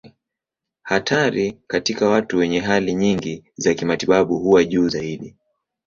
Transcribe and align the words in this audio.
Hatari 0.83 1.57
katika 1.67 2.09
watu 2.09 2.37
wenye 2.37 2.59
hali 2.59 2.93
nyingi 2.95 3.43
za 3.55 3.73
kimatibabu 3.73 4.37
huwa 4.39 4.63
juu 4.65 4.89
zaidi. 4.89 5.35